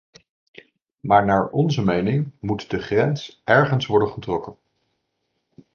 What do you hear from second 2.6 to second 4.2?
de grens ergens worden